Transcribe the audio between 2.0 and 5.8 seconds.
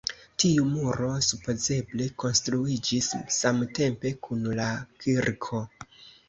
konstruiĝis samtempe kun la kirko.